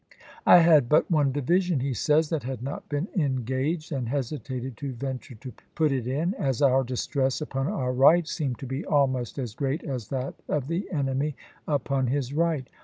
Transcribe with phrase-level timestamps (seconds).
[0.47, 4.75] "I had but one division," he says, "that had not been engaged, ^^rIp^®®*' and hesitated
[4.77, 8.65] to venture to put it in, as our distress voi^xxx., upon our right seemed to
[8.65, 11.35] be almost as great as p^.%9.' that of the enemy
[11.67, 12.67] upon his right."